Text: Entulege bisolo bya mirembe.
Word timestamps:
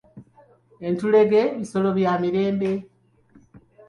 Entulege 0.87 1.41
bisolo 1.57 1.89
bya 1.97 2.13
mirembe. 2.23 2.71